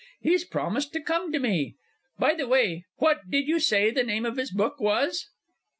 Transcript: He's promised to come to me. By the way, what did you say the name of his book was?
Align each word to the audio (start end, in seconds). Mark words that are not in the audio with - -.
He's 0.19 0.45
promised 0.45 0.93
to 0.93 0.99
come 0.99 1.31
to 1.31 1.37
me. 1.37 1.75
By 2.17 2.33
the 2.33 2.47
way, 2.47 2.85
what 2.97 3.29
did 3.29 3.47
you 3.47 3.59
say 3.59 3.91
the 3.91 4.01
name 4.03 4.25
of 4.25 4.37
his 4.37 4.49
book 4.51 4.79
was? 4.79 5.29